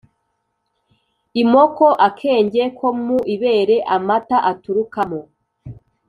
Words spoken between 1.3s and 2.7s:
imoko: akenge